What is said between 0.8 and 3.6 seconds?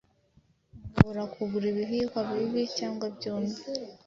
ahobora kugura ibihihwa bibii cyangwa byumye